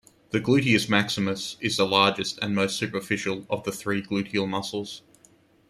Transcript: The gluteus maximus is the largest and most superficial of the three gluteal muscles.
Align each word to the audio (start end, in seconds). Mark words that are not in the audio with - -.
The 0.31 0.39
gluteus 0.41 0.89
maximus 0.89 1.57
is 1.59 1.77
the 1.77 1.85
largest 1.85 2.39
and 2.41 2.55
most 2.55 2.75
superficial 2.75 3.45
of 3.51 3.65
the 3.65 3.71
three 3.71 4.01
gluteal 4.01 4.49
muscles. 4.49 5.03